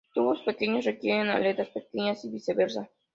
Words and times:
Tubos 0.15 0.39
pequeños 0.41 0.85
requieren 0.85 1.27
aletas 1.29 1.69
pequeñas 1.69 2.25
y 2.25 2.31
viceversa. 2.31 2.89